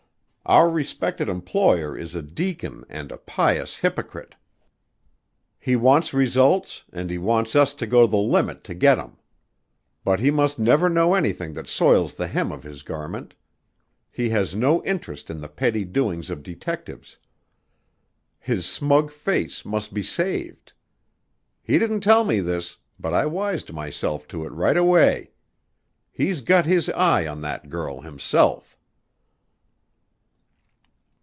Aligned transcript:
Our 0.43 0.69
respected 0.69 1.29
employer 1.29 1.97
is 1.97 2.13
a 2.13 2.21
deacon 2.21 2.83
and 2.89 3.09
a 3.09 3.15
pious 3.17 3.77
hypocrite. 3.77 4.35
He 5.57 5.77
wants 5.77 6.13
results 6.13 6.83
and 6.91 7.09
he 7.09 7.17
wants 7.17 7.55
us 7.55 7.73
to 7.75 7.87
go 7.87 8.05
the 8.05 8.17
limit 8.17 8.61
to 8.65 8.73
get 8.73 8.99
'em. 8.99 9.15
But 10.03 10.19
he 10.19 10.29
must 10.29 10.59
never 10.59 10.89
know 10.89 11.13
anything 11.13 11.53
that 11.53 11.67
soils 11.69 12.15
the 12.15 12.27
hem 12.27 12.51
of 12.51 12.63
his 12.63 12.83
garment. 12.83 13.33
He 14.11 14.27
has 14.29 14.53
no 14.53 14.83
interest 14.83 15.29
in 15.29 15.39
the 15.39 15.47
petty 15.47 15.85
doings 15.85 16.29
of 16.29 16.43
detectives. 16.43 17.17
His 18.37 18.65
smug 18.65 19.09
face 19.09 19.63
must 19.63 19.93
be 19.93 20.03
saved. 20.03 20.73
He 21.61 21.79
didn't 21.79 22.01
tell 22.01 22.25
me 22.25 22.41
this, 22.41 22.75
but 22.99 23.13
I 23.13 23.25
wised 23.25 23.71
myself 23.71 24.27
to 24.29 24.43
it 24.45 24.51
right 24.51 24.75
away. 24.75 25.31
He's 26.11 26.41
got 26.41 26.65
his 26.65 26.89
eye 26.89 27.25
on 27.25 27.39
that 27.39 27.69
girl, 27.69 28.01
himself." 28.01 28.77